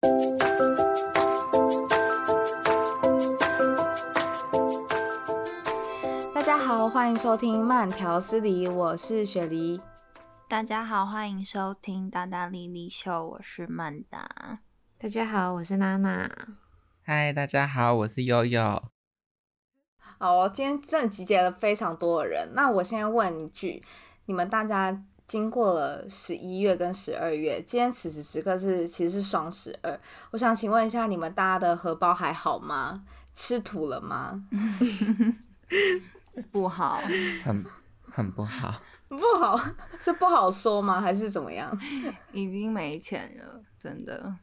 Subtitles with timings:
[0.00, 0.08] 大
[6.44, 9.80] 家好，欢迎收听慢条斯理，我是雪梨。
[10.48, 14.60] 大家好，欢迎收听大大丽丽秀，我是曼达。
[14.98, 16.30] 大家好，我是娜娜。
[17.02, 18.80] 嗨，大家好，我是悠悠。
[19.98, 22.52] 好，今天真的集结了非常多的人。
[22.54, 23.82] 那我先问一句，
[24.26, 30.00] 你们大家经过了十一月跟十二月，今天此时此刻是其实是双十二。
[30.30, 33.04] 我想请问一下，你们大家的荷包还好吗？
[33.34, 34.42] 吃土了吗？
[36.50, 37.02] 不好，
[37.44, 37.64] 很
[38.10, 39.60] 很不好， 不好
[40.00, 40.98] 是不好说吗？
[40.98, 41.70] 还是怎么样？
[42.32, 44.34] 已经没钱了，真的。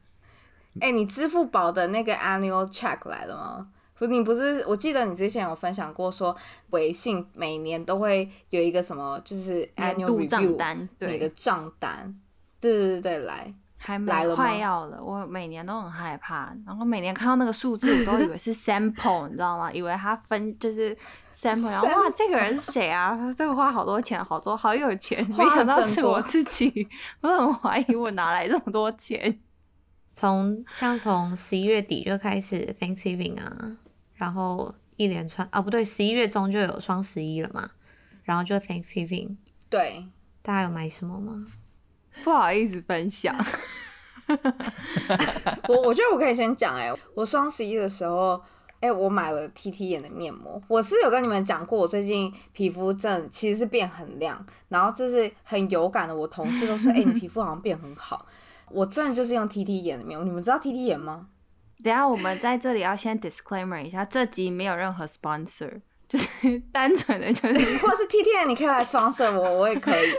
[0.80, 3.68] 哎、欸，你支付宝的那个 annual check 来了吗？
[3.98, 4.64] 不，你不是？
[4.66, 6.36] 我记得你之前有分享过，说
[6.70, 12.14] 微信每年都会有一个什么，就是 annual review 单，对，你的账单。
[12.60, 15.02] 对对对对，来，还来了，快要了。
[15.02, 19.72] 我每年都很害怕，然后每年看到那个数字，我都以为是 sample，你知道吗？
[19.72, 20.96] 以为他分就是
[21.34, 23.16] sample，然后哇，这个人是谁啊？
[23.36, 26.88] 这个花好多钱，好多好有钱，没想到是我自己。
[27.20, 29.38] 我很怀疑我哪来这么多钱。
[30.14, 33.76] 从像从十一月底就开始 Thanksgiving 啊。
[34.16, 37.70] 然后一连串啊，不对，十一月中就有双十一了嘛，
[38.24, 39.36] 然后就 Thanksgiving。
[39.70, 40.06] 对，
[40.42, 41.46] 大家有买什么吗？
[42.24, 43.36] 不好意思分享。
[45.68, 48.34] 我我觉得我可以先讲哎、欸，我双十一的时候，
[48.80, 50.60] 哎、欸，我买了 T T 眼的面膜。
[50.66, 56.16] 我是有跟你们讲过，我最近皮肤真的其实是变很亮，然后就是很有感的。
[56.16, 58.26] 我同事都说，哎、欸，你皮肤好像变很好。
[58.70, 61.28] 我真的就是用 T T 眼的面膜，你们知道 T T 眼吗？
[61.84, 70.10] 等下，我们在这里要先 disclaimer 一下，这集没有任何 sponsor， 就是单纯的就是， 或者是 T T N，你可以来 sponsor 我，我也可以。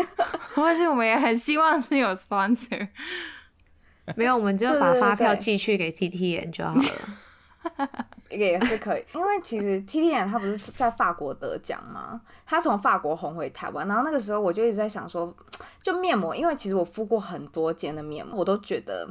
[0.54, 2.88] 或者是我们也很希望是有 sponsor，
[4.16, 9.04] 没有，我们就把发票寄去给 T T N 就好了，也是可以。
[9.14, 12.20] 因为其实 T T N 他不是在法国得奖吗？
[12.44, 15.34] 他从法国红回台湾，然后那个时候我就一直在想说，
[15.82, 19.08] 就面膜，因为其实我敷过很多间的面膜，我都觉得。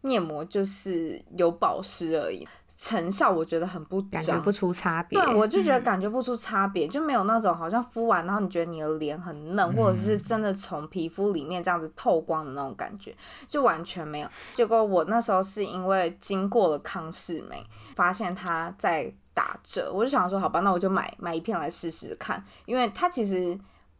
[0.00, 5.20] 面膜就是有保湿而已，成效我觉得很不感觉不出差别。
[5.20, 13.12] 对，我就觉得感觉不出差别，嗯，就没有那种好像敷完然后你觉得你的脸很嫩，嗯，或者是真的从皮肤里面这样子透光的那种感觉，
[13.48, 14.28] 就完全没有。
[14.54, 17.66] 结果我那时候是因为经过了康氏美，
[17.96, 23.58] 发现它在打折，我就想说好吧，那我就买买一片来试试看，因为它其实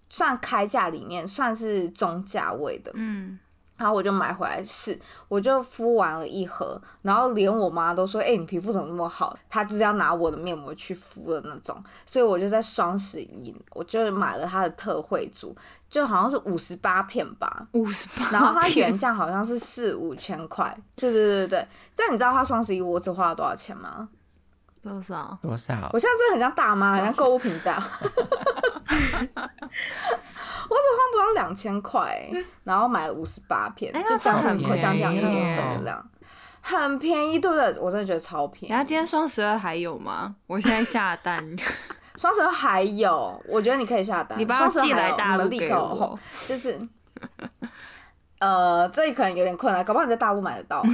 [0.08, 3.38] 算开价里面算是中价位的，嗯。
[3.78, 15.56] 然后我就买回来试，我就敷完了一盒，然后连我妈都说：“哎、欸，你皮肤怎么那么好？”她就是要拿我的面膜去敷的那种，所以我就在双十一，我就买了它的特惠组，
[15.88, 21.66] 就好像是五十八片吧，五十八，然后它原价好像是四五千块，对对对对。
[21.94, 24.08] 但你知道它双十一我只花了多少钱吗？
[24.82, 25.38] 多少？
[25.42, 25.90] 多少？
[25.92, 27.72] 我现在真的很像大妈，很像购物频道。
[30.68, 32.30] 我只花不到两千块，
[32.64, 36.10] 然后买了五十八片，欸、就将近快将近一年份的量，
[36.60, 37.78] 很便宜，对不对？
[37.80, 38.72] 我真的觉得超便宜。
[38.72, 40.36] 然后今天双十二还有吗？
[40.46, 41.56] 我现在下单。
[42.16, 44.38] 双十二还有，我觉得你可以下单。
[44.38, 46.18] 你把它寄来大陆给我。
[46.46, 46.78] 就是，
[48.40, 50.82] 呃，这可能有点困难，搞不好你在大陆买得到。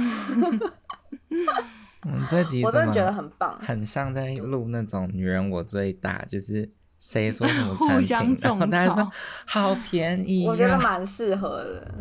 [2.07, 6.71] 嗯，这集我真的觉得很棒，很像在录那种女人我最大，就是。
[7.07, 7.95] 谁说什么产品？
[7.95, 9.11] 互相种草，大家说
[9.45, 11.95] 好便宜，啊，我觉得蛮适合的。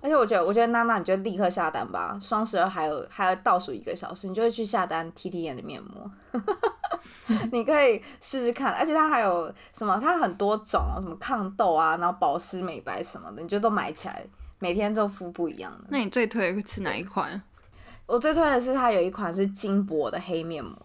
[0.00, 2.16] 而且我觉得，我觉得娜娜，你就立刻下单吧。
[2.20, 6.08] 双十二还有还有倒数一个小时，你就会去下单 T T 眼的面膜。
[7.50, 9.98] 你可以试试看，而且它还有什么？
[10.00, 14.24] 它很多种，什么抗痘啊，然后保湿美白什么的，你就都买起来，
[14.60, 15.86] 每天都敷不一样的。
[15.88, 17.42] 那你最推的是哪一款？
[18.06, 20.78] 我最推的是它有一款是金箔的黑面膜。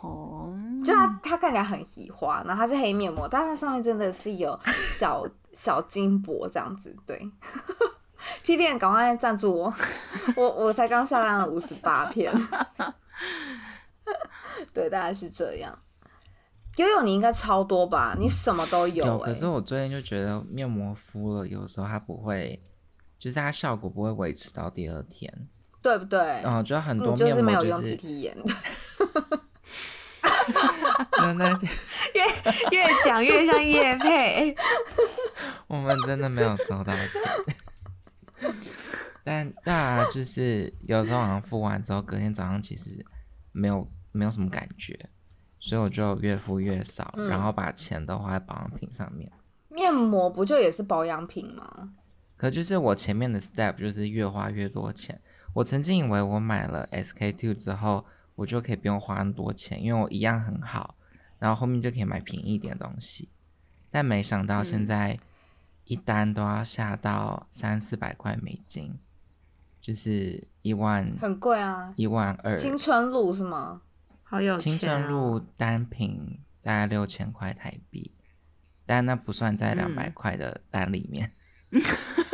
[0.00, 0.43] 哦，
[0.84, 4.58] 就它，它看起来很喜花，然后它是黑面膜，但它上面真的是有
[4.96, 6.94] 小小金箔这样子。
[7.06, 7.18] 对，
[8.44, 9.74] T 店赶快赞助我，
[10.36, 12.32] 我我才刚下单了五十八片。
[14.72, 15.76] 对，大概是这样。
[16.76, 18.16] 悠悠，你应该超多吧？
[18.18, 19.08] 你什么都有、欸。
[19.08, 22.60] 有，可是我最近就觉得面膜敷了，有时候它不会，
[23.18, 25.32] 就是它效果不会维持到第二天，
[25.80, 26.42] 对不对？
[26.44, 28.36] 嗯，就很多面膜就是、就是没有用 T T 眼。
[31.22, 31.48] 真的
[32.14, 34.54] 越越讲越像叶配，
[35.66, 38.52] 我们真的没有收到钱，
[39.24, 43.04] 但那就是有时候好像付完之后，隔天早上其实
[43.52, 45.08] 没有没有什么感觉，
[45.58, 49.30] 所以我就越付越少，嗯，然后把钱都花在保养品上面。
[49.68, 51.90] 面膜不就也是保养品吗？
[52.36, 55.20] 可就是我前面的 step 就是越花越多钱，
[55.54, 58.04] 我曾经以为我买了 SK two 之后，
[58.36, 60.96] 我就可以不用花很多钱，因为我一样很好，
[61.38, 63.28] 然后后面就可以买便宜一点的东西。
[63.90, 65.18] 但没想到现在
[65.84, 68.98] 一单都要下到三四百块美金，
[69.80, 72.56] 就是一万，很贵啊，一万二。
[72.56, 73.82] 青春露是吗？
[74.22, 74.58] 好有。
[74.58, 78.10] 青春露单品大概六千块台币，
[78.84, 81.30] 但那不算在两百块的单里面，
[81.70, 81.80] 嗯、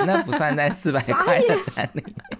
[0.06, 2.39] 那不算在四百块的单里面。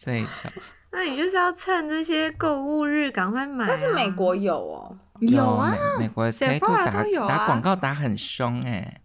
[0.00, 0.48] 所以就，
[0.92, 3.68] 那你就是要趁这些购物日赶快买、啊。
[3.68, 9.00] 但是美国有哦，有啊，美，美国 s e p h o r a 打打广告打很凶哎、欸。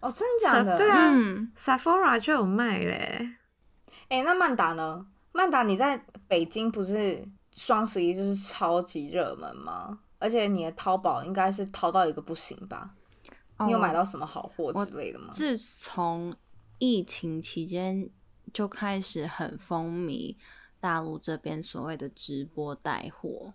[0.00, 0.76] 哦，真的假的？
[0.76, 3.28] 对啊、嗯、，Sephora 就有卖嘞。
[4.08, 5.06] 哎、欸，那曼达呢？
[5.30, 10.00] 曼达你在北京不是双十一就是超级热门吗？
[10.18, 12.90] 而且你的淘宝应该是淘到一个不行吧？
[13.58, 15.28] 哦、你有买到什么好货之类的吗？
[15.30, 16.34] 自从
[16.78, 18.10] 疫情期间。
[18.52, 20.36] 就开始很风靡
[20.78, 23.52] 大陆这边所谓的直播带货，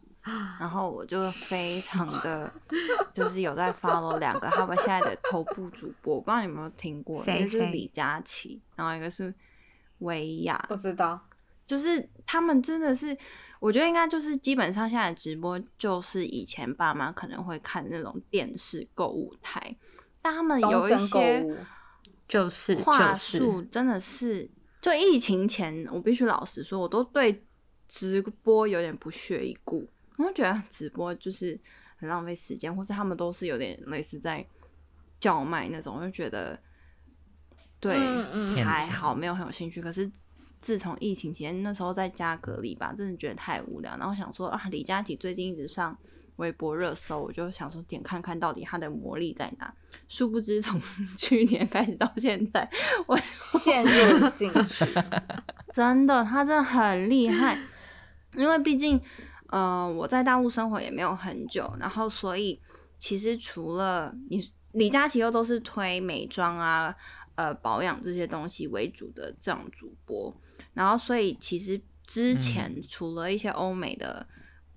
[0.59, 2.51] 然后我就非常的，
[3.13, 9.33] 就是有在 follow 两个他们现在的头部主播，我不知道你有没有听过，一个是李佳琦，然后一个是
[9.99, 11.19] 薇娅，不知道，
[11.65, 13.17] 就是他们真的是，
[13.59, 19.75] 我觉得应该就是基本上现在直播就是以前爸妈可能会看那种电视购物台，
[20.21, 21.65] 但他们有一些
[22.27, 24.47] 就是话术真的是。
[24.85, 27.43] 就疫情前，我必须老实说，我都对
[27.87, 29.83] 直播有点不屑一顾。
[30.15, 31.59] 我觉得直播就是
[31.97, 34.45] 很浪费时间，或是他们都是有点类似在
[35.19, 36.59] 叫卖那种，我就觉得
[37.79, 39.81] 对，嗯嗯还好，没有很有兴趣。
[39.81, 40.11] 可是
[40.61, 45.97] 自从疫情前那时候在家隔离吧，真的觉得太无聊，然后想说啊，李佳琦最近一直上。
[46.37, 49.73] 微博热搜，我就想说点看看到底它的魔力在哪。
[50.07, 50.79] 殊不知从
[51.17, 52.69] 去年开始到现在，
[53.07, 54.85] 我陷入进去。
[55.73, 57.57] 真的，他真的很厉害。
[58.35, 59.01] 因为毕竟，
[59.47, 62.59] 呃，我在大陆生活也没有很久，然后所以
[62.97, 66.93] 其实除了你李佳琦又都是推美妆啊、
[67.35, 70.35] 呃保养这些东西为主的这种主播，
[70.73, 74.27] 然后所以其实之前除了一些欧美的。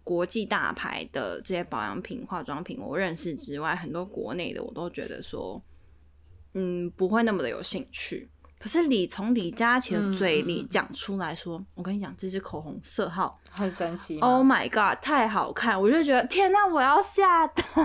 [0.08, 5.62] 国际大牌的这些保养品、化妆品，我认识之外，很多国内的我都觉得说，
[6.54, 8.26] 嗯，不会那么的有兴趣。
[8.58, 17.66] 可是李从李佳琦的嘴里讲出来说，我跟你讲，这支口红色号很神奇，Oh my god，太好看，我就觉得天哪，我要下单。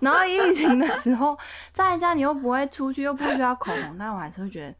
[0.00, 1.36] 然后疫情的时候
[1.72, 4.72] 在家，你又不会出去，又不需要口红，但我还是会觉得。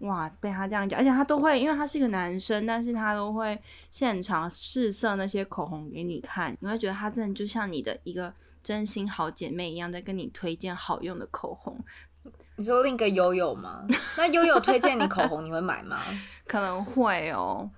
[0.00, 3.58] 哇，被他这样讲，而且他都会，因为他是一个男生，但是他都会
[3.90, 8.32] 现场试色那些口红给你看，你会觉得他真的就像你的一个
[8.62, 11.78] 真心好姐妹一样，在跟你推荐好用的口红。
[12.56, 13.86] 你说另一个悠悠吗？
[14.16, 16.00] 那悠悠推荐你口红，你会买吗？
[16.46, 17.70] 可能会哦，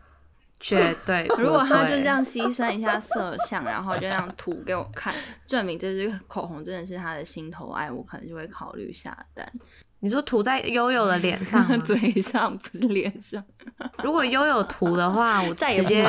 [0.61, 1.26] 绝对。
[1.38, 5.14] 如果他就这样牺牲一下色相，然后就这样涂给我看，
[5.47, 9.53] 证明这支口红真的是他的心头爱，我可能就会考虑下单。
[10.00, 13.45] 你说涂在悠悠的脸上、 嘴上不是脸上。
[14.03, 16.09] 如果悠悠涂的话，我再直接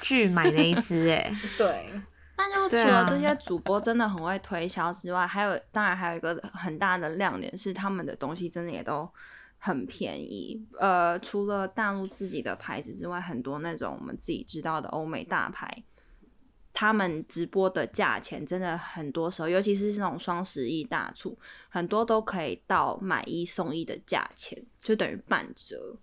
[0.00, 1.32] 拒买那一支哎。
[1.58, 1.90] 对。
[2.36, 9.08] 但就除了这些主播真的很会推销之外，还有当然还有一个很大的亮点是他们的东西真的也都
[9.58, 10.60] 很便宜。
[10.80, 15.84] 呃，除了大陆自己的牌子之外，很多那种我们自己知道的欧美大牌。
[16.76, 21.38] 他们直播的价钱真的很多时候，尤其是这种双十一大促，
[21.68, 25.96] 很多都可以到买一送一的价钱，就等于半折。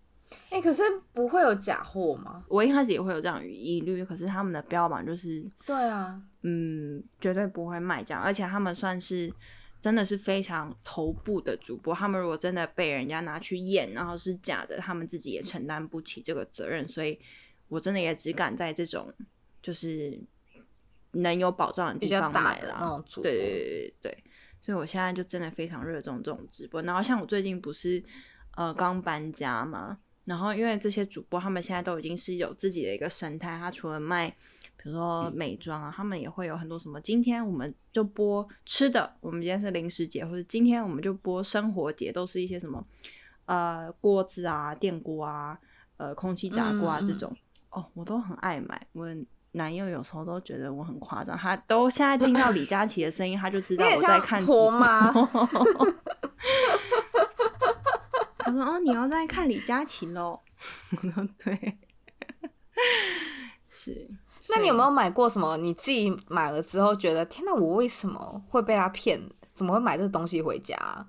[0.50, 2.46] 哎、欸，可是不会有假货吗？
[2.48, 9.30] 我一开始也会有这样疑虑，可是他们的标榜就是，对啊，嗯，绝对不会卖这样，而且他们算是
[9.82, 17.20] 真的是非常头部的主播，他们如果真的被人家拿去验，然后是假的，他们自己也承担不起这个责任，所以
[17.68, 19.14] 我真的也只敢在这种
[19.62, 20.18] 就是。
[21.14, 24.24] 能有保障的地方买啦那种主播，对对对对，
[24.62, 26.82] 所以我现在就真的非常热衷这种直播。
[26.84, 28.02] 然后像我最近不是
[28.56, 34.30] 呃刚搬家嘛，然后因为这些主播他们现在都已经是有自己的一个生态，他除了卖
[34.78, 42.82] 比如说美妆啊，他们也会有很多什么，今天我们就播吃的，我们今天是零食节，或者今天我们就播生活节，都是一些什么
[43.46, 45.60] 呃锅子啊、电锅啊、
[45.98, 49.06] 呃空气炸锅啊这种、嗯、哦，我都很爱买，我。
[49.54, 54.72] 男友有时候都觉得我很夸张，他都现在听到李佳琦的声音，他就知道我在看直播。
[58.40, 60.40] 他说：“哦，你要在看李佳琦喽？”
[60.92, 61.78] 我说：“对，
[63.70, 64.10] 是。”
[64.50, 65.56] 那你有没有买过什么？
[65.58, 69.22] 你自己买了之后觉得天哪，我为什么会被他骗？
[69.54, 71.06] 怎么会买这个东西回家？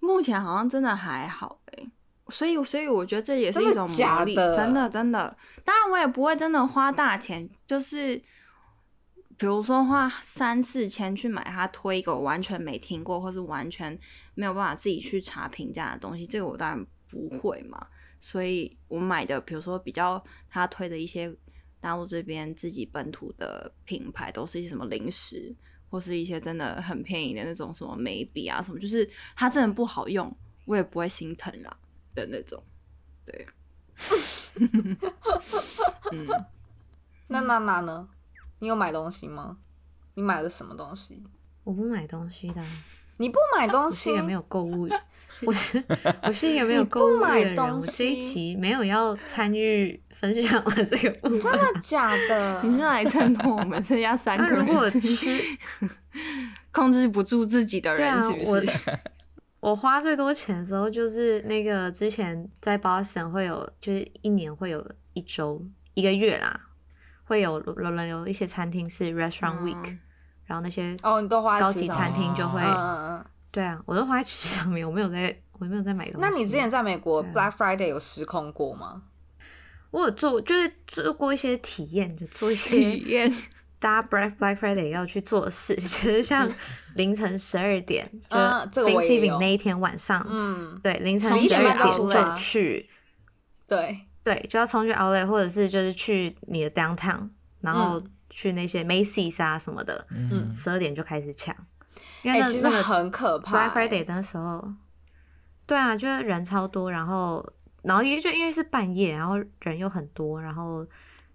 [0.00, 1.61] 目前好像真的还好哎，
[2.32, 5.36] 所以所以我觉得这也是一种魔力，真的，真的真的。
[5.64, 8.16] 当然我也不会真的花大钱，就是
[9.36, 13.98] 比如说花三四千去买他推一个我完全没听过，或是完全
[14.34, 17.86] 没有办法自己去查评价的东西，这个我当然不会嘛。
[18.18, 21.32] 所以我买的，比如说比较他推的一些
[21.80, 25.54] 大陆这边自己本土的品牌，都是一些什么零食。
[25.92, 30.34] 或是一些真的很便宜的那种什么眉笔啊什么，就是它真的不好用，
[30.64, 31.76] 我也不会心疼啦
[32.14, 32.62] 的那种。
[33.24, 33.46] 对，
[36.12, 36.26] 嗯，
[37.28, 38.08] 那娜娜呢？
[38.58, 39.56] 你有买东西吗？
[40.14, 41.22] 你买了什么东西？
[41.64, 42.62] 我不买东西的。
[43.18, 44.10] 你不买东西？
[44.10, 44.88] 我是一个没有购物，
[45.46, 45.82] 我是
[46.22, 47.56] 我是一个没有购物的人。
[47.56, 52.60] 我这一期没有要参与分享了这个部分，真的假的？
[52.64, 54.66] 你是来衬托我们剩下三个人？
[54.66, 55.40] 如果吃
[56.72, 58.90] 控制不住自己的人，是不是？
[58.90, 58.98] 啊、
[59.62, 65.64] 我，花最多钱的时候，就是那个之前在 Boston 会有，就是一年会有一周
[65.94, 66.60] 一个月啦，
[67.22, 69.90] 会有轮流一些餐厅是 Restaurant Week。
[69.90, 70.00] 嗯
[70.44, 72.60] 然后那些哦，你都花在高级餐厅就会，
[73.50, 76.28] 对啊，我都花在吃上面，我没有在，我没有在买东西。
[76.28, 79.04] 那你之前在美国 Black Friday 有失控过吗？
[79.92, 83.32] 我有做，就是做过一些体验，就做一些体验。
[83.82, 86.50] 大家 Black Black Friday 要去做事， 就是像
[86.94, 92.88] 凌晨十二点，就 Thanksgiving 那一天晚上，嗯，对，凌晨十二点就去，
[93.66, 94.06] 对。
[94.24, 97.28] 对，就要冲去 Outlet，或者是就是去你的 Downtown，
[97.60, 98.02] 然后。
[98.34, 101.54] 去那些 Macy's 啊什么的，嗯，十二点就开始抢，
[102.22, 103.68] 因为其实很可怕、欸。
[103.68, 104.72] Black Friday 那时候，
[105.66, 107.46] 对啊，就是人超多，然后，
[107.82, 110.82] 然后因为就因为是半夜，然后人又很多，然后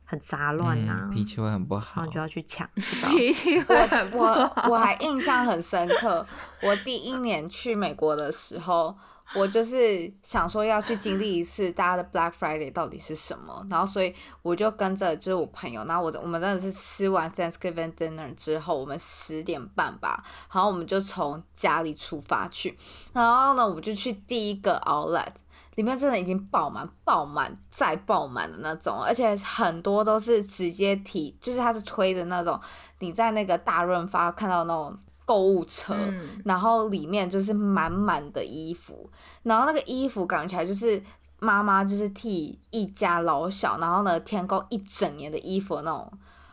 [0.08, 2.68] 很杂乱啊，脾气会很不好，然后就要去抢，
[3.12, 4.34] 脾气会很不好。
[4.66, 6.26] 我我还印象很深刻，
[6.64, 8.98] 我第一年去美国的时候。
[9.36, 20.24] 我就是想说要去经历一次大家的 Black Friday 到底是什么，然后所以我就跟着就是我朋友，然后我我们真的是吃完 Thanksgiving dinner 之后，我们十点半吧，
[20.54, 22.78] 然后我们就从家里出发去，
[23.12, 25.34] 然后呢，我们就去第一个 Outlet，
[25.78, 32.60] 里面真的已经爆满、爆满再爆满的那种，而且很多都是直接提，就是它是推的那种，
[33.00, 34.96] 你在那个大润发看到那种。
[35.28, 39.10] 购物车，嗯、然后里面就是满满的衣服，
[39.44, 41.04] 然后那个衣服感觉起来就是
[41.40, 46.10] 妈妈就是替一家老小，然后呢添购一整年的衣服那种，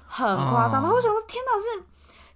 [0.08, 0.80] 很夸张。
[0.80, 1.84] 哦、然后我想说，天哪，是。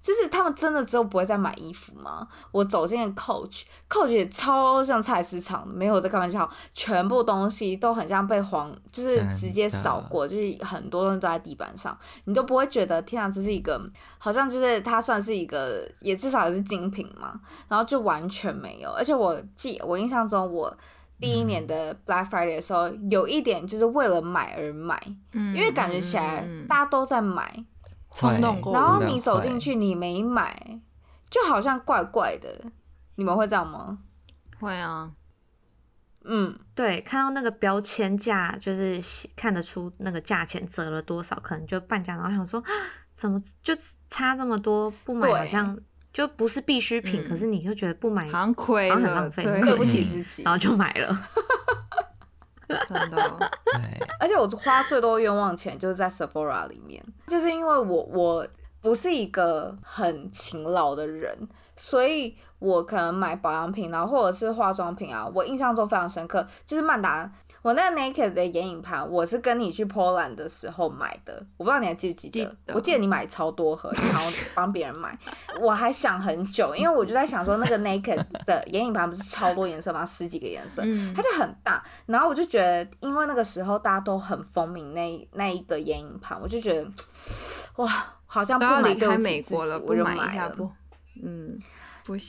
[0.09, 2.27] 就是他们真的之后不会再买衣服吗？
[2.50, 13.79] 我走进 Coach，Coach 也超像菜市场，没有在开玩笑，全部东西都很像被黄，就是直接扫过，就是很多东西都在地板上，你都不会觉得天啊，这是一个
[14.17, 17.38] 好像就是它算是一个，也至少也是精品嘛，
[17.69, 18.91] 然后就完全没有。
[18.93, 20.75] 而且我记我印象中，我
[21.21, 24.99] 第一年的 Black Friday 的时候，有一点就是为了买而买，
[25.35, 27.62] 因为感觉起来大家都在买。
[28.19, 30.81] 冲动过，然后你走进去，你没买，
[31.31, 32.65] 就好像怪怪的。
[33.15, 33.99] 你们会这样吗？
[34.61, 35.13] 会啊，
[36.25, 39.01] 嗯，对，看到那个标签价，就是
[39.37, 42.17] 看得出那个价钱折了多少，可能就半价。
[42.17, 42.63] 然后想说，
[43.15, 43.73] 怎么就
[44.11, 44.91] 差这么多？
[45.05, 45.79] 不买好像
[46.13, 51.17] 就不是必需品，对可是你又觉得不买好像亏了，很浪费，对不起自己，然后就买了。
[52.87, 53.17] 真的，
[53.73, 58.47] 对而且我花最多冤枉钱就是在 Sephora 里面，就是因为我我
[58.81, 67.31] 不是一个很勤劳的人，所以我可能买保养品啊，或者是化妆品啊，我印象中非常深刻，就是曼达。
[67.62, 72.45] 我那个 Naked 的眼影盘，我是跟你去 Poland 的时候买的，我不知道你还记不记得？
[72.45, 72.75] 记得。
[72.75, 75.19] 我记得你买超多盒，然后 帮别人买。
[75.61, 80.05] 我还想很久，因为我就在想说，那个 Naked 的眼影盘不是超多颜色吗？
[80.07, 80.83] 十几个颜色，
[81.15, 81.83] 它就很大。
[82.07, 86.88] 然后我就觉得，因为那个时候大家都很风靡那那一个眼影盘，我就觉得，
[87.83, 90.71] 哇，好像不离开美国了，我就买一下不，
[91.23, 91.59] 嗯，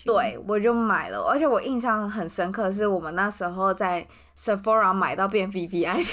[0.06, 4.08] 对，我就买了，而且我印象很深刻，是我们那时候在。
[4.42, 6.08] Sephora 买到变 VVIP，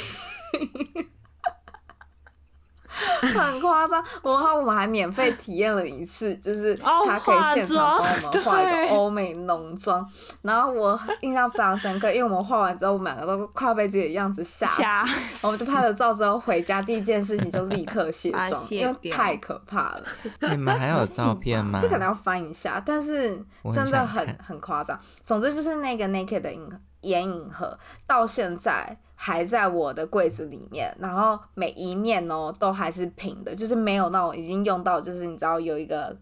[3.21, 4.03] 很夸张。
[4.23, 10.07] 然后我们还免费体验了一次，就是他可以现场帮我们画一个欧美浓妆。
[10.43, 14.67] 然后我印象非常深刻，因为我们画完之后，我们两个都快被自己的样子吓
[15.05, 15.47] 死。
[15.47, 20.03] 我们就拍了照之后回家，第一件事情就立刻卸妆， 因为太可怕了。
[20.51, 21.79] 你们还有照片吗？
[21.83, 24.99] 这可能要翻一下，但是真的很很夸张。
[25.23, 26.67] 总之就是那个 Naked 的影。
[27.07, 36.17] 眼影盒到现在还在我的柜子里面，然后每一面哦都还是平的，就是没有那种已经用到，就是你知道有一个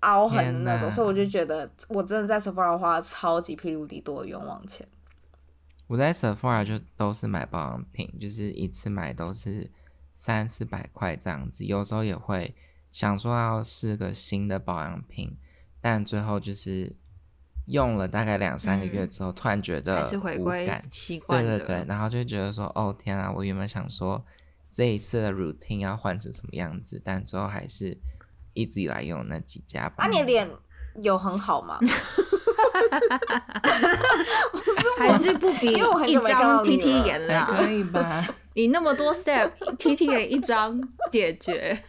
[0.00, 4.86] 凹痕的那种，所以我就觉得我真的在 Sephora 花了超级霹雳无敌多的冤枉钱。
[5.86, 9.70] 我在 Sephora 就都是买保养品，就是一次买都是
[10.14, 12.54] 三四百块这样子，有时候也会
[12.92, 15.36] 想说要试个新的保养品，
[15.80, 16.96] 但最后就是
[17.66, 20.08] 用了大概两三个月之后，嗯、突然觉得
[20.38, 24.24] 无感，习惯对对对，然后就觉得说，哦天啊，我原本想说
[24.70, 27.96] 这一次的 routine 要换成什么样子，但最后还是
[28.54, 30.04] 一直以来用那几家吧。
[30.04, 30.50] 啊，你的脸
[31.02, 31.78] 有很好吗？
[34.98, 38.26] 还是不比一张 T T 眼啦，可以吧？
[38.54, 40.80] 你那么多 step，T T 眼一张
[41.10, 41.82] 解决。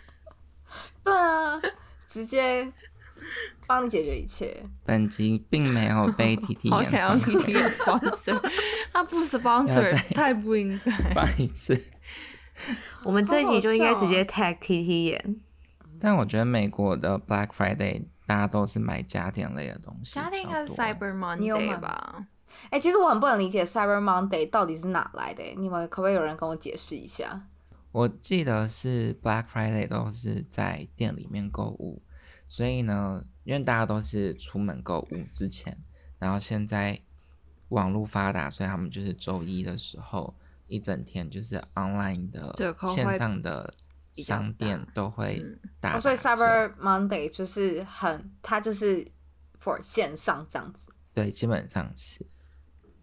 [1.04, 1.62] 对啊，
[2.10, 2.72] 直接
[3.68, 4.64] 帮你解决一切。
[4.86, 8.52] 本集并没有被 T T，好想要 T T 眼 sponsor，
[8.94, 11.14] 他不 sponsor，太不应该。
[11.14, 11.80] 帮一次，
[13.04, 15.36] 我们这一集就应该直接 tag T T 眼。
[16.00, 18.06] 但我觉得美国的 Black Friday。
[18.28, 22.14] 大家都是买家电类的东西，家电应该是 Cyber Monday 吧？
[22.66, 27.44] 哎、欸，其实我很不能理解 Cyber Monday 到底是哪来的，你们可不可以有人跟我解释一下？
[27.94, 32.02] 我记得是 Black Friday 都是在店里面购物，
[32.50, 35.76] 所以呢，因为大家都是出门购物之前，
[36.20, 37.02] 然后现在
[37.70, 40.36] 网络发达，所以他们就是周一的时候
[40.68, 42.54] 一整天就是 online 的
[42.94, 43.74] 线上的。
[44.18, 45.46] 商店都会
[45.80, 49.08] 打，打、嗯哦，所以 Cyber Monday 就是很，它就是
[49.62, 50.92] for 线上这样子。
[51.14, 52.26] 对，基本上是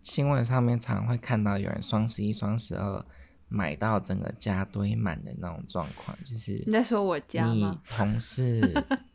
[0.03, 3.07] 新闻上面常会看到有人双十一、双十二
[3.55, 7.55] 买到整个家堆满的那种状况，就是你在说我家吗？
[7.55, 8.61] 你同事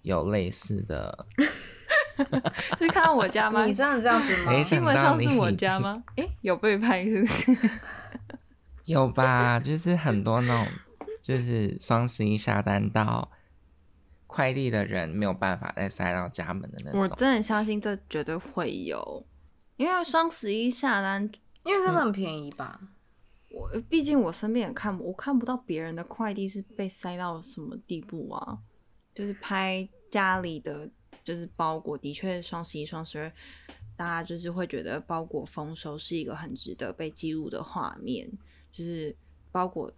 [0.03, 1.25] 有类似的，
[2.79, 3.65] 是看到我家吗？
[3.65, 4.63] 你真的这样子吗？
[4.63, 6.01] 新闻上是我家吗？
[6.15, 7.57] 哎、欸，有被拍是不是？
[8.85, 10.71] 有吧，就是很多那种。
[11.21, 13.29] 就是双十一下单到
[14.25, 17.01] 快递的人没有办法再塞到家门的那种。
[17.01, 19.23] 我真的相信这绝对会有，
[19.75, 21.29] 因为双十一下单，
[21.63, 22.79] 因为真的很便宜吧。
[22.81, 22.87] 嗯、
[23.49, 28.57] 我毕竟我身边也看，我看不到别人的快递是被塞到什么地步啊。
[29.13, 30.89] 就是拍家里的
[31.23, 33.31] 就是包裹，的确双十一、双十二，
[33.97, 38.29] 大家就是会觉得包裹丰收是一个很值得被记录的画面，
[38.71, 39.15] 就是
[39.51, 39.91] 包裹。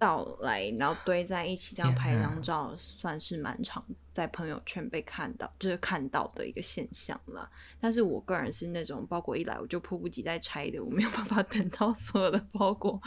[0.00, 3.84] 到来，然后堆在一起，这样拍一张照，算是蛮常
[4.14, 7.48] 在朋友圈被看到，就是看到的一个现象了。
[7.78, 12.98] 但是我个人是那种包裹一来我就迫不及待拆的，我没有办法等到所有的包裹。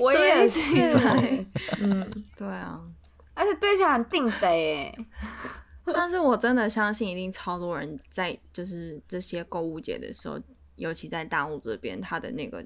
[0.00, 0.80] 我也是，
[1.78, 2.80] 嗯， 对啊，
[3.34, 4.98] 而且堆起来很定得耶。
[5.84, 10.40] 但是我真的相信，一定超多人在就是这些购物节的时候，
[10.76, 12.64] 尤其在大陆这边，他的那个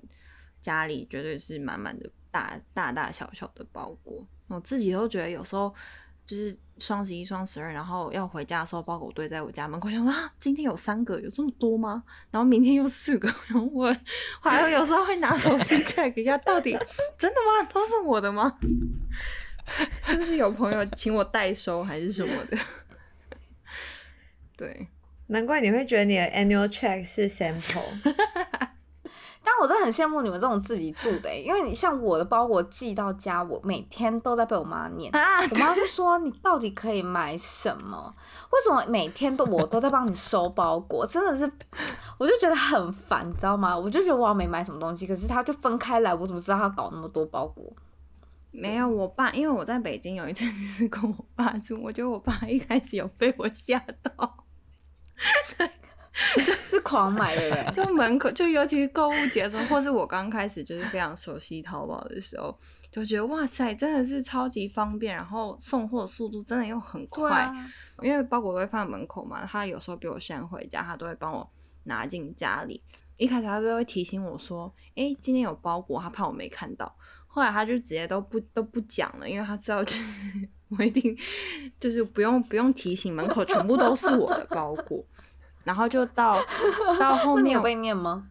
[0.61, 2.09] 家里绝对是满满的。
[2.33, 5.73] 大大大小小的包裹，我自己都觉得有时候
[6.27, 12.03] 就是双十一、双十二，然后要回家的时候，包裹堆在我家门口，想说啊，今天有三个，有这么多吗？
[12.31, 13.95] 然后明天又四个， 然后我
[14.41, 16.73] 还有有时候会拿手机 check 一下，到底
[17.19, 17.69] 真的吗？
[17.73, 18.59] 都是我的吗？
[20.03, 22.59] 是不是有朋友请我代收还是什么的？
[24.57, 24.89] 对，
[25.29, 27.83] 难怪你会觉得你的 annual check 是 sample。
[29.45, 38.15] 但我真的很羡慕你们这种自己住的、欸，因为你像我的包裹寄到家，我每天都在被我妈念，啊、我妈就说你到底可以买什么？
[38.53, 41.07] 为什么每天都我都在帮你收包裹？
[41.07, 41.51] 真的是，
[42.19, 43.77] 我就觉得很烦，你知道吗？
[43.77, 47.73] 我就觉得我要没买什么东西，可是他就分开来，我怎么知道他搞那么多包裹？
[48.53, 54.45] 没有，我爸因为我在北京有一阵子是跟我爸住，我觉得我爸一开始有被我吓到。
[56.65, 62.57] 是狂买的人，就门口就尤其是购物节的时候，或是我刚开始就是非常熟悉淘宝的时候，
[62.91, 67.73] 就觉得哇塞，真的是超级方便，然后送货速度真的又很快，啊、
[68.03, 71.49] 因为包裹都会放在门口嘛，他有时候比我先回家，他都会帮我
[71.85, 72.83] 拿进家里。
[73.17, 76.95] 一开始他都会提醒我说，哎、欸，今天有包裹，他怕我没看到。
[77.27, 81.17] 后来他就直接都不都不讲了，因为他知道就是 我一定
[81.81, 85.03] 就是不用不用提醒，门口全部都是我的包裹。
[85.65, 86.37] 然后就到
[86.99, 88.29] 到后面，有被念吗？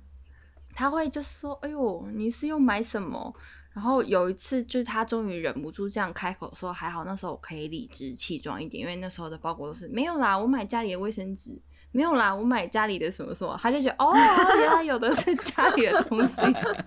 [0.73, 3.33] 他会就说：“哎呦，你是又买什么？”
[3.73, 11.57] 然后有一次，就是他终于忍不住这样开口说：“还好那时候我可以理直气壮一点，因为那时候的包裹都是没有啦，我买家里的卫生纸，
[11.91, 14.13] 没有啦，我买家里的什么什么。”他就觉得哦，
[14.59, 16.41] 原来有的是家里的东西，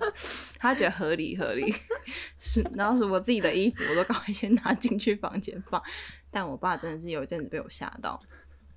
[0.59, 1.75] 他觉得合理合理。
[2.39, 5.83] 是，然后是我自己的衣服，我都赶快先拿进去房间放。
[6.31, 8.21] 但我爸真的是有一阵子被我吓到。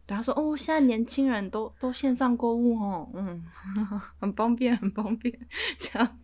[0.07, 3.43] 对他说：“哦，现在年轻人都都线上购物哦，嗯，
[4.19, 5.37] 很方便，很方便。
[5.77, 6.17] 这样，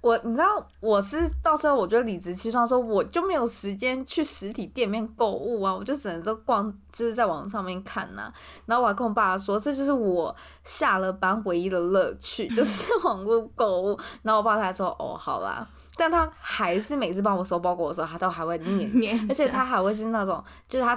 [0.00, 8.34] 我你知道我是到时候我就理直气壮说，我就没有时间去实体店面购物啊，我就只能都逛，就是在网上面看呐、啊。
[8.66, 13.98] 然后我还跟我爸说，这就是我下了班唯一的乐趣，就 是网络购物。
[14.22, 20.94] 然后我爸他还说，哦，好啦，但他还是每次帮我收包裹的时候，他都还会念念，而且他还会是那种，就是他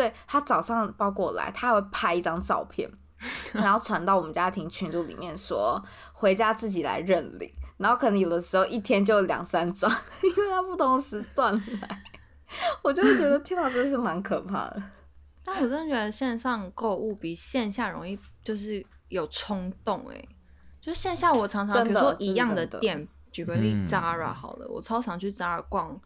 [0.00, 2.90] 对他早上包裹来，他还会拍一张照片。
[3.52, 5.78] 然后传到我们家庭群组里面说，
[6.14, 9.90] 回家自己来认领，然后可能有的时候一天就两三张，
[10.24, 12.02] 因为他不同时段来，
[12.82, 14.82] 我就会觉得天哪，真的是蛮可怕的。
[15.44, 20.28] 但我真的觉得线上购物比线下容易，就是有冲动哎、欸，
[20.80, 26.00] 就线下我常常比如说一样的店，举个例，Zara 好了，我超常去 Zara 逛。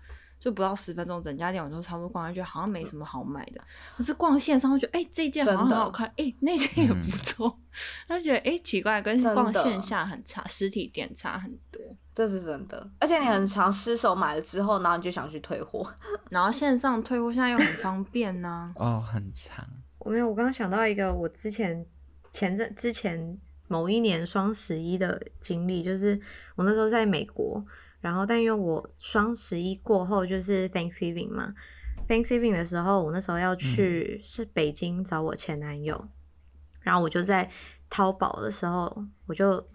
[0.44, 3.64] 就不到十分钟，整家店我都差不多逛下去，好像没什么好买的。
[3.96, 7.58] 可是逛线上，我觉得哎、欸，这件好像很好看，哎、欸，那件也不错。
[8.06, 11.80] 他、觉得哎、欸，奇怪，跟逛线下很差，实体店差很多。
[12.14, 15.90] 这是真的，而且你很常失手买了之后，然后你就想去退货，
[16.28, 18.72] 然后线上退货现在又很方便呢、啊。
[18.76, 19.66] 哦，很长。
[19.96, 21.86] 我没有，我刚刚想到一个我之前
[22.30, 26.20] 前阵之前某一年双十一的经历，就是
[26.54, 27.64] 我那时候在美国。
[28.04, 31.54] 然后，但因为我双十一过后就是 Thanksgiving 嘛
[32.06, 36.08] ，Thanksgiving 的时候，我那时候要去是北京找我前男友，嗯、
[36.82, 37.48] 然后我就在
[37.88, 39.66] 淘宝的时候，我就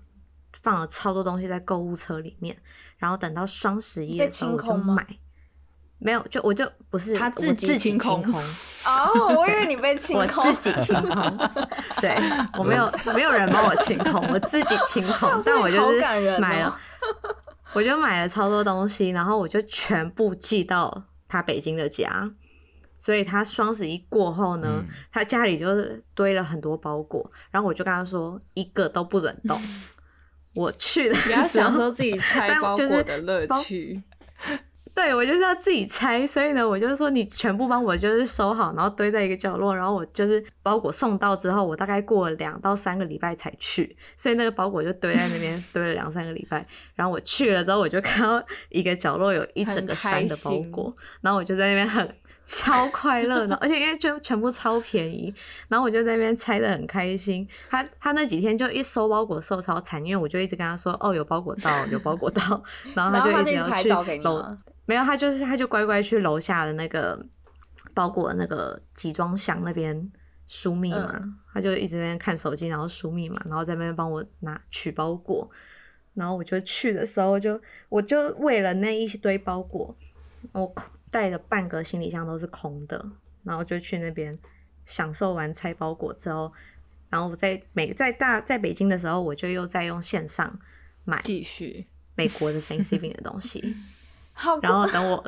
[0.62, 2.56] 放了超多东西在购物车里面，
[3.00, 5.04] 然后等到双十一的时候我就买，
[5.98, 8.24] 没有，就我就不是他自己清空
[8.86, 11.50] 哦，oh, 我以为你被清空，我自己清空，
[12.00, 12.16] 对
[12.60, 16.80] 我没有没有人帮我清空，我自己清空，但我就是买了。
[17.74, 22.32] 我就买了超多东西，然后我就全部寄到他北京的家，
[22.98, 29.62] 所以他双十一过后呢，嗯、他家里就是堆了很多包裹，然后我就跟他说一个都不准动。
[30.56, 34.02] 我去的时候，你要享受自己拆包裹的乐趣。
[35.02, 52.06] 对，我就是要自己拆，所以呢，我就是说你全部帮我就是收好，然后堆在一个角落，然后我就是包裹送到之后，我大概过了两到三个礼拜才去，所以那个包裹就堆在那边 堆了两三个礼拜，然后我去了之后，我就看到一个角落有一整个山的包裹，然后我就在那边很
[52.50, 55.32] 超快乐的， 而且因为就全部超便宜，
[55.68, 57.48] 然后我就在那边拆的很开心。
[57.70, 62.42] 他他那几天就一收包裹收超惨，因为我就一直跟他说哦，有包裹到， 有包裹到，
[62.96, 64.20] 然后他就一直要去
[64.88, 67.24] 没有，他就是他就乖乖去楼下的那个
[67.94, 70.12] 包裹的那个集装箱那边
[70.48, 75.48] 输密码，嗯、他就一直在那边看手机，然后输密码，然后在那边帮我拿取包裹，
[76.16, 79.96] 然后我就去的时候就我就为了那一堆包裹，
[80.54, 80.74] 我
[81.12, 83.04] 带了半个行李箱都是空的，
[83.44, 84.38] 然后就去那边
[84.86, 86.52] 享受完拆包裹之后，
[87.10, 90.60] 然后我在美在大在北京的时候，我就又在用线上
[91.04, 93.76] 买继续美国的 Thanksgiving 的东西。
[94.62, 95.22] 然后等我，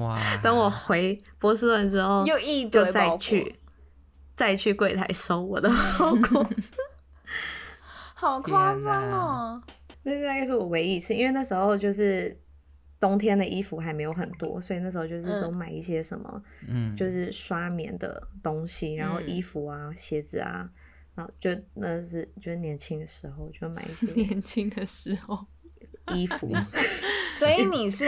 [0.00, 3.54] 哇等我回波士顿之后，又一堆就再去，
[4.34, 6.44] 再去柜台收我的包 裹，
[8.14, 9.62] 好夸张哦！
[10.02, 12.36] 那大概是我唯一一次，因为那时候就是
[13.00, 20.68] 冬天的衣服还没有很多，所以那时候就是都买一些什么，嗯，就是刷棉的东西，然后衣服啊、鞋子啊，
[21.14, 25.46] 然后就那是就是年轻的时候就买一 些，年轻的时候。
[26.14, 26.50] 衣服，
[27.38, 28.06] 所以你是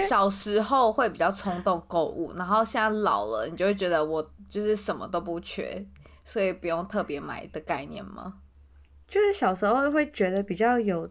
[0.00, 5.86] 小时候会比较冲动购物，然后现在老了，你就会觉得我就是什么都不缺，
[6.24, 8.40] 所以不用特别买的概念吗？
[9.06, 11.08] 就是小时候会觉得比较有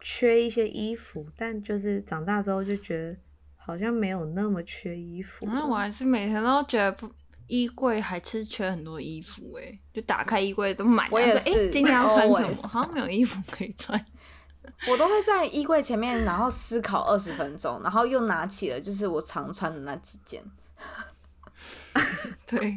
[0.00, 3.16] 缺一些衣服，但就是长大之后就觉得
[3.56, 5.46] 好像没有那么缺衣服。
[5.46, 7.10] 那我还是每天都觉得不，
[7.46, 11.08] 衣柜还是缺很多衣服哎、欸，就打开衣柜都满。
[11.10, 12.68] 我也是，欸、今天要穿什么？
[12.68, 14.02] 好像没有衣服可以穿。
[14.86, 20.42] 我都会在衣柜前面，然后思考二十分钟，然后又拿起了就是我常穿的那几件。
[22.46, 22.76] 对，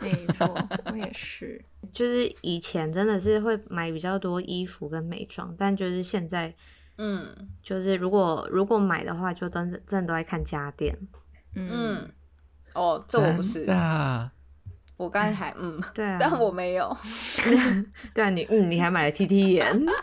[0.00, 0.46] 没错，
[0.86, 1.64] 我也是。
[1.92, 6.54] 就是以前真的是会买比较多衣服跟美妆，但就是现在，
[6.98, 10.96] 嗯，就是如果如果买的话，就真的真的都在看家电。
[11.54, 12.12] 嗯，嗯
[12.74, 13.66] 哦，这我不是。
[14.98, 16.96] 我刚才还嗯，对啊，但我没有。
[18.14, 19.66] 对啊，你嗯，你还买了 T T 眼。
[19.84, 19.96] 对啊。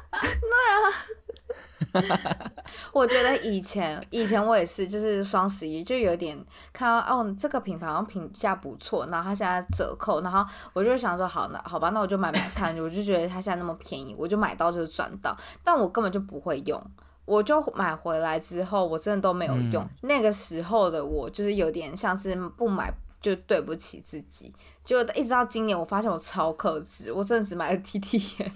[2.92, 6.38] 我觉得以前以前我也是，就是双十一就有点
[6.72, 16.82] 看到哦，这个品牌好像评价不错，然后它现在折扣，然后我就想说好，那好吧，那我就买买看，我就觉得它现在那么便宜，我就买到就是赚到，但我根本就不会用，
[17.26, 19.84] 我就买回来之后我真的都没有用。
[19.84, 22.94] 嗯、那个时候的我就是有点像是不买。
[23.24, 24.54] 就对不起自己，
[24.84, 28.52] 就一直到今年，我发现我超克制，我真的只买了 T T 眼。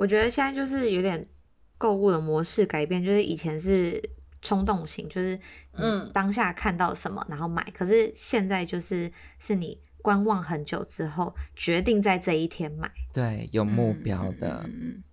[0.00, 1.22] 我觉得现在就是有点
[1.76, 4.02] 购物的模式改变，就是以前是
[4.40, 5.38] 冲动型，就是
[5.74, 15.04] 嗯当下看到什么然后买，可是现在就是是你观望很久之后决定在这一天买，对，有目标的，嗯嗯、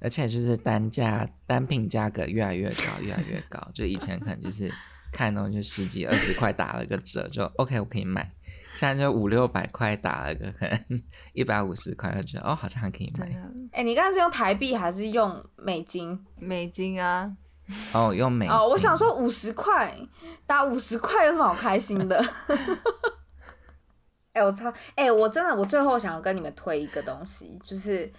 [0.00, 4.68] 而且就是单价单品价格越来越高，越来越高，就以前可能就是
[5.12, 8.28] 看到就十几二十块打了个折就 OK 我可以买。
[8.76, 11.02] 现在就五六百块打了个可能
[11.32, 13.26] 一百五十块，就觉得哦，好像还可以买。
[13.72, 16.24] 哎、欸，你刚才是用台币还是用美金？
[16.36, 17.30] 美金啊。
[17.92, 18.54] 哦，用美金。
[18.54, 19.94] 哦，我想说五十块
[20.46, 22.18] 打五十块有什么好开心的？
[24.32, 24.70] 哎、欸，我操！
[24.94, 28.10] 哎、欸，我真的，我最后想要跟你们推一个东西，就是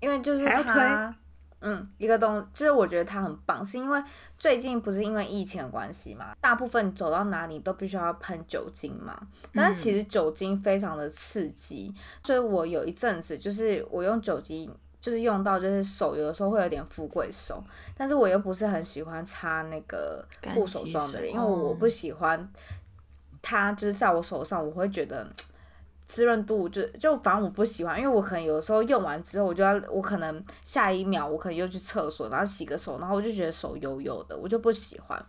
[0.00, 1.14] 因为就是它。
[1.60, 4.02] 嗯，一个东就是我觉得它很棒，是因为
[4.38, 9.18] 最近不是因为疫情的关系嘛，大部分走到哪里都必须要喷酒精嘛。
[9.54, 17.62] 但是其实酒精非常的刺激，嗯、所以我有一阵子就是我用酒精，就是用到就是手有的时候会有点富贵手，
[17.94, 22.50] 但是我又不是很喜欢擦那个护手霜的人，因为我不喜欢
[23.42, 25.26] 它就是在我手上，我会觉得。
[26.10, 35.24] 滋润度就就反正我不喜欢，因为我可能有的时候用完之后，我就要我可能下一秒我可能又去厕所，然后洗个手，然后我就觉得手油油的，我就不喜欢。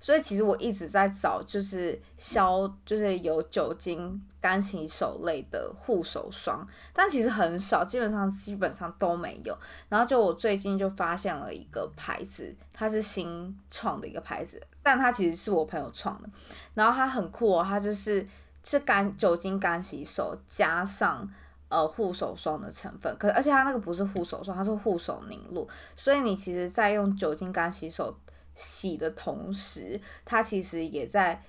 [0.00, 9.58] 所以其实我一直在找就是消就是有酒精干洗手类的护手霜，但其实很少，基本上基本上都没有。
[9.88, 16.28] 然后就我最近就发现了一个牌子，它是新创的一个牌子，但它其实是我朋友创的，
[16.74, 18.24] 然后它很酷哦，它就是。
[18.64, 21.30] 是干酒精干洗手加上
[21.68, 28.18] 呃护手霜的成分，可而且它那个不是护手霜，它是护手凝露，所以你其实在用酒精干洗手
[28.54, 31.42] 洗的同时，它其实也在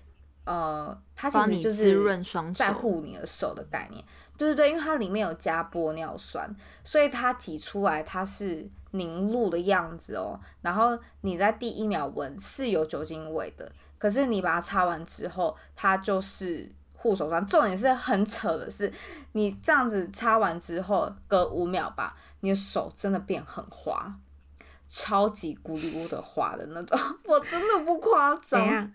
[0.44, 2.24] 呃，它其实就是
[2.54, 4.04] 在护你的手的概念，
[4.38, 16.70] 对对对，因为它里面有加玻尿酸，所以它挤出来它是凝露的样子哦，然后你在第一秒闻是有酒精味的，可是你把它擦完之后，它就是。
[17.06, 18.92] 护手霜，重点是很扯的是，
[19.34, 24.12] 你这样子擦完之后，隔五秒吧，你的手真的变很滑，
[24.90, 28.92] 超级咕噜噜的滑的那种， 我真的不夸张。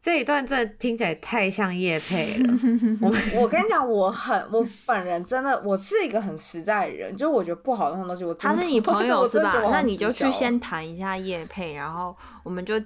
[0.00, 2.54] 这一段真的听起来太像叶配了。
[3.02, 9.54] 我 我跟你讲，我很我本人真的，我是一个很实在的人，就是我觉得不好用的东西，我他是你 朋友是吧？
[9.70, 12.76] 那你就去先谈一下叶配，然后我们就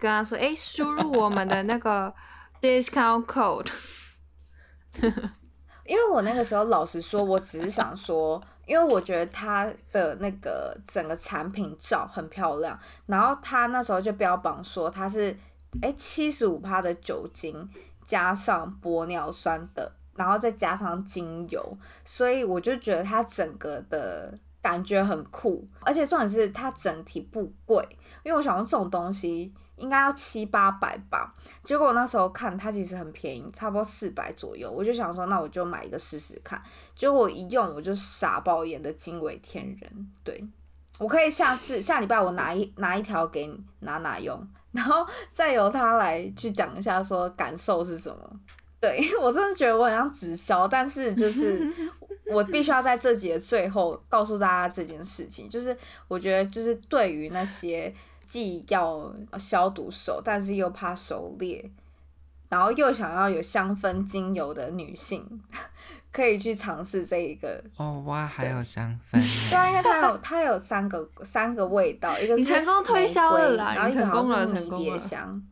[0.00, 2.12] 跟他说，哎，输入我们的那个
[2.60, 3.68] discount code。
[5.86, 15.36] 因为我那个时候老实说，我只是想说，因为我觉得它的那个整个产品照很漂亮，然后他那时候就标榜说它是
[15.82, 17.68] 哎七十五趴的酒精
[18.06, 27.86] 加上玻尿酸的，然后再加上精油，所以我就觉得它整个的感觉很酷，而且重点是它整体不贵，
[28.22, 29.52] 因为我想用这种东西。
[29.76, 31.34] 应该要七八百吧，
[31.64, 36.62] 结果我那时候看它其实很便宜，差不多四百左右，我就想说那我就买一个试试看。
[36.94, 40.12] 结果我一用我就傻爆眼的惊为天人。
[40.22, 40.46] 对，
[41.00, 48.40] 我可以下次下礼拜我拿一拿一条给你拿拿用，然后再由他来去讲一下说感受是什么。
[48.80, 51.68] 对， 我真的觉得我很像直销，但是就是
[52.30, 57.92] 我必须要在这集的最后告诉大家这件事情，就是我觉得就是对于那些。
[58.26, 61.70] 既要消毒手，但是又怕手裂，
[62.48, 65.42] 然后又想要有香氛精油的女性，
[66.12, 67.62] 可以去尝试这一个。
[67.76, 69.20] 哦哇，还有香 氛。
[69.50, 75.42] 对啊，因为它有它有三个三个味道，一个是成功推销了啦，然后一个好像是迷迭香，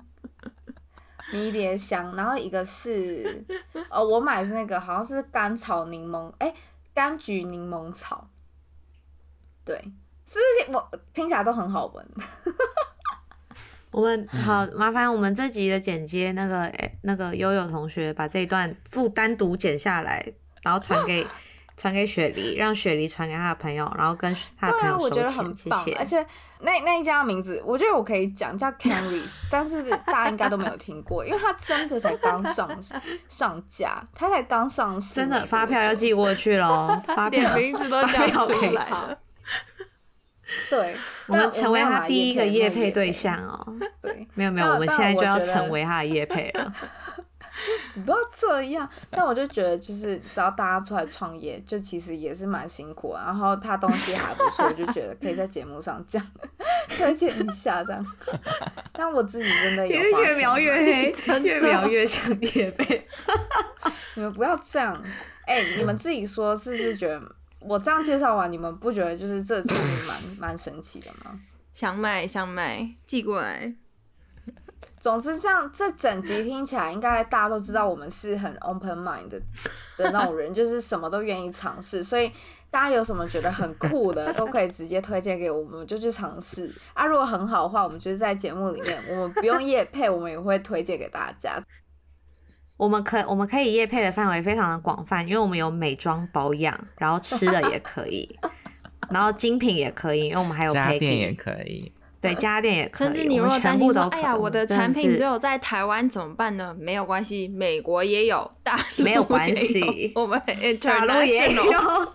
[1.33, 3.45] 迷迭香，然后一个是
[3.91, 6.55] 哦，我买的是那个好像是甘草柠檬，哎，
[6.95, 8.29] 柑橘柠檬草，
[9.65, 9.93] 对。
[10.33, 12.07] 是不是我听起来都很好闻？
[13.91, 20.25] 我们好麻烦我们这集的剪接那个哎那个悠悠同学把这一段附单独剪下来，
[20.63, 21.27] 然后传给
[21.77, 25.11] 传给雪梨，让雪梨传给他的朋友，然后跟他的朋友收钱。
[25.11, 25.97] 我觉得很棒，谢谢。
[25.99, 26.27] 而且
[26.61, 32.71] 那那一家名字，我觉得我可以讲叫 Canrys，但是大家应该都没有听过，因为他真的才刚上
[33.29, 39.19] 上架，他才刚上市，真的发票要寄过去喽， 发票名字都叫出来了。
[40.73, 40.97] 对，
[41.29, 43.67] 我们成为他第一个业配对象哦。
[44.01, 46.73] 对， 没有没有，我们现在就要成为他的业配了。
[47.95, 53.15] 你不要这样，但我就觉得，就是只要大家出来创业，就其实也是蛮辛苦。
[53.15, 56.21] 然后他东西还不错，我就觉得可以在节目上讲
[56.89, 58.05] 推荐一下这样。
[58.95, 63.07] 但我自己真的也是越描越黑，越描越像夜配。
[64.15, 65.01] 你们不要这样，
[65.47, 67.21] 哎、欸，你们自己说是不是觉得？
[67.67, 69.75] 我这样介绍完，你们不觉得就是这次
[70.07, 71.41] 蛮 蛮神奇的吗？
[71.73, 73.75] 想买想买，寄过来。
[75.01, 79.41] 总之，这样这整集听起来，应该大家都知道我们是很 open mind 的
[79.99, 82.05] 那种人，就是什么都愿意尝试。
[82.05, 82.31] 所以
[82.71, 87.05] 大家有什么觉得很酷的，都可以直接推荐给我们，就去尝试啊。
[87.05, 91.61] 如果很好的话，我们就是在节目里面，我们不用夜配，我们也会推荐给大家。
[92.83, 98.29] 我们可我们可以业配的范围非常的广泛，因为我们有美妆保养，然后吃的也可以，
[99.09, 103.07] 然后精品也可以，因为我们还有家电也可以，对家电也可以。
[103.07, 106.75] 甚至你如果担心说，哎呀，我的产品只有在台湾怎么办呢？
[106.77, 110.43] 没有关系，美国也有，大陆没有关系，我们
[110.83, 112.13] 大陆也有，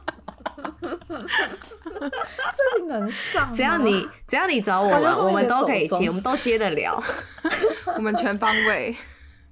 [0.82, 7.01] 这是能上，只要你只要你找我们，我们都可以接，我们都接得了，
[7.95, 8.93] 我们全方位。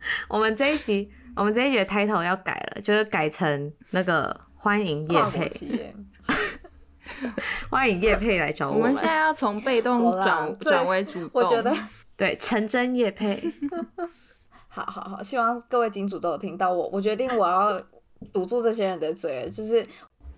[0.29, 5.95] 我们这一集，我们这一集的 title 要改了，就是改成那个欢迎叶配，
[7.69, 8.81] 欢迎叶配来找我们。
[8.81, 11.75] 我们现在要从被动转转为主动，我觉得
[12.17, 13.51] 对，成真叶配。
[14.67, 16.89] 好好好，希望各位金主都有听到我。
[16.89, 17.81] 我决定我要
[18.33, 19.85] 堵住这些人的嘴，就是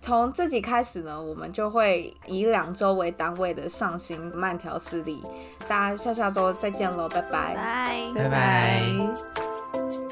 [0.00, 5.20] 从自己开始呢，我们就会以两周为单位的上新慢条斯理。
[5.66, 9.47] 大家下下周再见喽，拜拜，拜拜拜。
[9.78, 10.07] Bye.